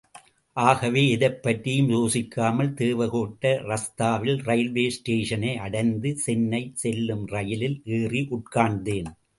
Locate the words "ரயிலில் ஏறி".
7.25-8.27